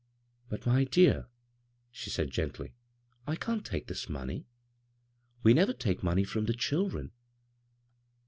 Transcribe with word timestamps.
"But, 0.49 0.65
my 0.65 0.83
dear," 0.83 1.27
she 1.91 2.09
said 2.09 2.31
gently," 2.31 2.73
I 3.27 3.35
can't 3.35 3.63
take 3.63 3.85
this 3.85 4.09
money. 4.09 4.47
We 5.43 5.53
never 5.53 5.73
take 5.73 6.01
money 6.01 6.25
6rom 6.25 6.47
the 6.47 6.53
children." 6.53 7.11